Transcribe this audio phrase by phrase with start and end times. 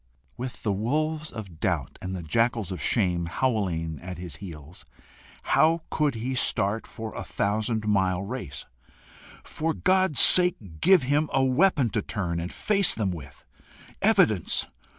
[0.35, 4.83] With the wolves of doubt and the jackals of shame howling at his heels,
[5.43, 8.65] how could he start for a thousand mile race!
[9.43, 13.45] For God's sake give him a weapon to turn and face them with!
[14.01, 14.65] Evidence!